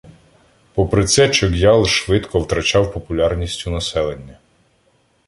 Попри 0.73 1.05
це, 1.07 1.29
чоґ'ял 1.29 1.85
швидко 1.85 2.39
втрачав 2.39 2.93
популярність 2.93 3.67
у 3.67 3.71
населення. 3.71 4.37